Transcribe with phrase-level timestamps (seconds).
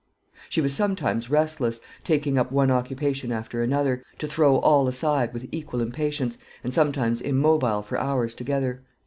[0.49, 5.45] She was sometimes restless, taking up one occupation after another, to throw all aside with
[5.51, 8.81] equal impatience, and sometimes immobile for hours together.